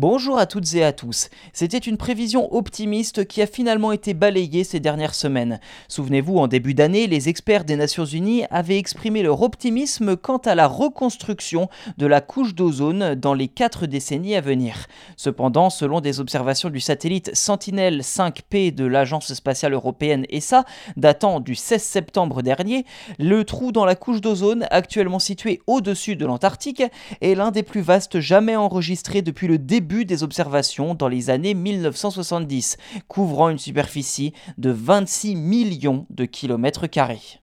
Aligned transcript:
Bonjour 0.00 0.38
à 0.38 0.46
toutes 0.46 0.74
et 0.74 0.84
à 0.84 0.92
tous. 0.92 1.28
C'était 1.52 1.76
une 1.76 1.96
prévision 1.96 2.54
optimiste 2.54 3.26
qui 3.26 3.42
a 3.42 3.48
finalement 3.48 3.90
été 3.90 4.14
balayée 4.14 4.62
ces 4.62 4.78
dernières 4.78 5.16
semaines. 5.16 5.58
Souvenez-vous, 5.88 6.38
en 6.38 6.46
début 6.46 6.72
d'année, 6.72 7.08
les 7.08 7.28
experts 7.28 7.64
des 7.64 7.74
Nations 7.74 8.04
Unies 8.04 8.44
avaient 8.52 8.78
exprimé 8.78 9.24
leur 9.24 9.42
optimisme 9.42 10.16
quant 10.16 10.36
à 10.36 10.54
la 10.54 10.68
reconstruction 10.68 11.68
de 11.96 12.06
la 12.06 12.20
couche 12.20 12.54
d'ozone 12.54 13.16
dans 13.16 13.34
les 13.34 13.48
quatre 13.48 13.86
décennies 13.86 14.36
à 14.36 14.40
venir. 14.40 14.86
Cependant, 15.16 15.68
selon 15.68 16.00
des 16.00 16.20
observations 16.20 16.70
du 16.70 16.78
satellite 16.78 17.34
Sentinel 17.34 18.02
5P 18.02 18.72
de 18.72 18.84
l'Agence 18.84 19.34
spatiale 19.34 19.72
européenne 19.72 20.26
ESA, 20.30 20.64
datant 20.96 21.40
du 21.40 21.56
16 21.56 21.82
septembre 21.82 22.42
dernier, 22.42 22.86
le 23.18 23.42
trou 23.42 23.72
dans 23.72 23.84
la 23.84 23.96
couche 23.96 24.20
d'ozone, 24.20 24.68
actuellement 24.70 25.18
situé 25.18 25.60
au-dessus 25.66 26.14
de 26.14 26.24
l'Antarctique, 26.24 26.84
est 27.20 27.34
l'un 27.34 27.50
des 27.50 27.64
plus 27.64 27.80
vastes 27.80 28.20
jamais 28.20 28.54
enregistrés 28.54 29.22
depuis 29.22 29.48
le 29.48 29.58
début 29.58 29.87
des 29.88 30.22
observations 30.22 30.94
dans 30.94 31.08
les 31.08 31.30
années 31.30 31.54
1970, 31.54 32.76
couvrant 33.08 33.48
une 33.48 33.58
superficie 33.58 34.32
de 34.58 34.70
26 34.70 35.34
millions 35.34 36.06
de 36.10 36.24
kilomètres 36.24 36.86
carrés. 36.86 37.40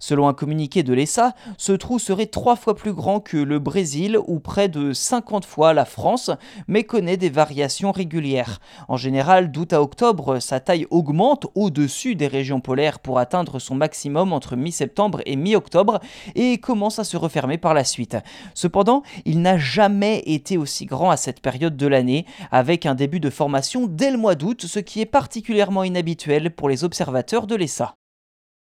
Selon 0.00 0.28
un 0.28 0.32
communiqué 0.32 0.84
de 0.84 0.94
l'ESA, 0.94 1.34
ce 1.56 1.72
trou 1.72 1.98
serait 1.98 2.26
trois 2.26 2.54
fois 2.54 2.76
plus 2.76 2.92
grand 2.92 3.18
que 3.18 3.36
le 3.36 3.58
Brésil 3.58 4.16
ou 4.28 4.38
près 4.38 4.68
de 4.68 4.92
50 4.92 5.44
fois 5.44 5.72
la 5.72 5.84
France, 5.84 6.30
mais 6.68 6.84
connaît 6.84 7.16
des 7.16 7.30
variations 7.30 7.90
régulières. 7.90 8.60
En 8.86 8.96
général, 8.96 9.50
d'août 9.50 9.72
à 9.72 9.82
octobre, 9.82 10.38
sa 10.38 10.60
taille 10.60 10.86
augmente 10.90 11.48
au-dessus 11.56 12.14
des 12.14 12.28
régions 12.28 12.60
polaires 12.60 13.00
pour 13.00 13.18
atteindre 13.18 13.58
son 13.58 13.74
maximum 13.74 14.32
entre 14.32 14.54
mi-septembre 14.54 15.20
et 15.26 15.34
mi-octobre 15.34 15.98
et 16.36 16.58
commence 16.58 17.00
à 17.00 17.04
se 17.04 17.16
refermer 17.16 17.58
par 17.58 17.74
la 17.74 17.82
suite. 17.82 18.16
Cependant, 18.54 19.02
il 19.24 19.42
n'a 19.42 19.58
jamais 19.58 20.22
été 20.26 20.58
aussi 20.58 20.86
grand 20.86 21.10
à 21.10 21.16
cette 21.16 21.40
période 21.40 21.76
de 21.76 21.86
l'année, 21.88 22.24
avec 22.52 22.86
un 22.86 22.94
début 22.94 23.18
de 23.18 23.30
formation 23.30 23.88
dès 23.88 24.12
le 24.12 24.18
mois 24.18 24.36
d'août, 24.36 24.64
ce 24.64 24.78
qui 24.78 25.00
est 25.00 25.06
particulièrement 25.06 25.82
inhabituel 25.82 26.54
pour 26.54 26.68
les 26.68 26.84
observateurs 26.84 27.48
de 27.48 27.56
l'ESA. 27.56 27.97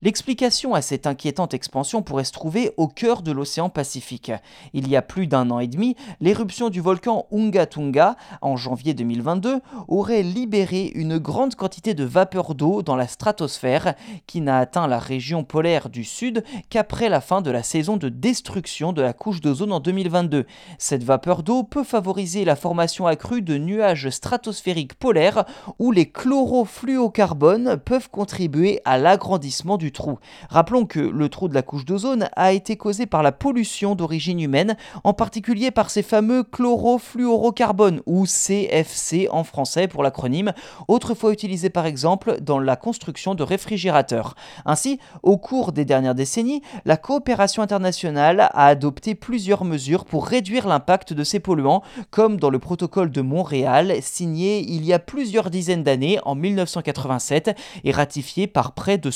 L'explication 0.03 0.73
à 0.73 0.81
cette 0.81 1.06
inquiétante 1.06 1.53
expansion 1.53 2.01
pourrait 2.01 2.25
se 2.25 2.33
trouver 2.33 2.73
au 2.79 2.89
cœur 2.89 3.20
de 3.20 3.33
l'océan 3.33 3.69
Pacifique. 3.69 4.33
Il 4.73 4.89
y 4.89 4.97
a 4.97 5.03
plus 5.03 5.27
d'un 5.27 5.51
an 5.51 5.61
et 5.61 5.67
demi, 5.67 5.95
l'éruption 6.23 6.70
du 6.70 6.81
volcan 6.81 7.27
Unga 7.31 7.67
Tunga, 7.67 8.17
en 8.41 8.57
janvier 8.57 8.95
2022, 8.95 9.61
aurait 9.89 10.23
libéré 10.23 10.91
une 10.95 11.19
grande 11.19 11.55
quantité 11.55 11.92
de 11.92 12.05
vapeur 12.05 12.55
d'eau 12.55 12.81
dans 12.81 12.97
la 12.97 13.07
stratosphère 13.07 13.95
qui 14.27 14.41
n'a 14.41 14.57
atteint 14.57 14.89
la 14.89 14.98
région 14.98 15.45
polaire 15.45 15.91
du 15.91 16.05
sud 16.05 16.45
qu'après 16.70 17.11
la 17.11 17.20
fin 17.20 17.42
de 17.42 17.51
la 17.51 17.62
saison 17.62 17.98
de 17.98 18.09
destruction 18.09 18.95
de 18.95 19.03
la 19.03 19.12
couche 19.12 19.42
d'ozone 19.42 19.73
en 19.73 19.81
2022. 19.81 20.47
Cette 20.79 21.05
vapeur 21.05 21.42
d'eau 21.42 21.62
peut 21.62 21.85
favoriser 21.85 22.47
la 22.47 22.57
formation 22.57 23.07
accrue 23.07 23.42
de 23.42 23.59
nuages 23.59 24.09
stratosphériques 24.09 24.95
polaires 24.95 25.45
où 25.79 25.92
les 25.92 26.11
chlorofluocarbones 26.11 27.77
peuvent 27.77 28.09
contribuer 28.09 28.81
à 28.87 28.97
l'agrandissement 28.97 29.77
du 29.77 29.89
trou. 29.92 30.19
Rappelons 30.48 30.86
que 30.86 31.00
le 31.00 31.28
trou 31.28 31.48
de 31.48 31.55
la 31.55 31.62
couche 31.62 31.84
d'ozone 31.84 32.28
a 32.36 32.52
été 32.52 32.77
causé 32.77 33.06
par 33.06 33.22
la 33.22 33.33
pollution 33.33 33.94
d'origine 33.94 34.41
humaine, 34.41 34.77
en 35.05 35.12
particulier 35.12 35.70
par 35.70 35.91
ces 35.91 36.02
fameux 36.02 36.42
chlorofluorocarbones, 36.42 38.02
ou 38.06 38.24
CFC 38.27 39.28
en 39.30 39.44
français 39.44 39.88
pour 39.88 40.02
l'acronyme, 40.02 40.52
autrefois 40.88 41.33
utilisé 41.33 41.70
par 41.70 41.86
exemple 41.86 42.41
dans 42.41 42.58
la 42.58 42.77
construction 42.77 43.34
de 43.34 43.42
réfrigérateurs. 43.42 44.34
Ainsi, 44.64 44.98
au 45.22 45.36
cours 45.36 45.72
des 45.72 45.84
dernières 45.84 46.14
décennies, 46.14 46.62
la 46.84 46.96
coopération 46.96 47.62
internationale 47.62 48.41
a 48.52 48.66
adopté 48.66 49.14
plusieurs 49.14 49.64
mesures 49.64 50.05
pour 50.05 50.27
réduire 50.27 50.66
l'impact 50.66 51.12
de 51.12 51.24
ces 51.24 51.41
polluants, 51.41 51.83
comme 52.11 52.38
dans 52.38 52.50
le 52.50 52.58
protocole 52.58 53.11
de 53.11 53.20
Montréal, 53.20 53.96
signé 54.00 54.61
il 54.61 54.84
y 54.84 54.92
a 54.92 54.98
plusieurs 54.98 55.50
dizaines 55.50 55.83
d'années, 55.83 56.18
en 56.24 56.34
1987, 56.34 57.56
et 57.84 57.92
ratifié 57.92 58.46
par 58.46 58.72
près 58.72 58.98
de 58.98 59.11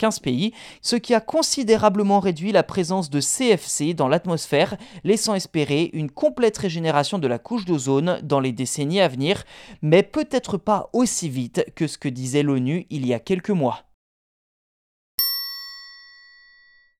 195 0.00 0.20
pays, 0.20 0.52
ce 0.82 0.96
qui 0.96 1.14
a 1.14 1.20
considérablement 1.20 2.20
réduit 2.20 2.52
la 2.52 2.62
présence 2.62 3.10
de 3.10 3.20
CFC 3.20 3.94
dans 3.94 4.08
l'atmosphère, 4.08 4.76
laissant 5.04 5.34
espérer 5.34 5.90
une 5.92 6.10
complète 6.10 6.58
régénération 6.58 7.18
de 7.18 7.28
la 7.28 7.38
couche 7.38 7.64
d'ozone 7.64 8.20
dans 8.22 8.40
les 8.40 8.52
décennies 8.52 9.00
à 9.00 9.08
venir, 9.08 9.44
mais 9.82 10.02
peut-être 10.02 10.56
pas 10.56 10.88
aussi 10.92 11.28
vite 11.28 11.66
que 11.74 11.86
ce 11.86 11.98
que 11.98 12.08
disait 12.08 12.42
l'ONU 12.42 12.86
il 12.90 13.06
y 13.06 13.14
a 13.14 13.18
quelques 13.18 13.50
mois. 13.50 13.89